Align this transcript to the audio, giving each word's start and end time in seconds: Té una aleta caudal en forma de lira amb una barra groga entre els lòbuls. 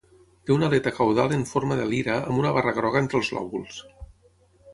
Té 0.47 0.53
una 0.53 0.69
aleta 0.71 0.93
caudal 0.99 1.35
en 1.35 1.43
forma 1.49 1.77
de 1.81 1.85
lira 1.91 2.15
amb 2.23 2.41
una 2.45 2.55
barra 2.57 2.75
groga 2.79 3.03
entre 3.05 3.21
els 3.21 3.31
lòbuls. 3.37 3.79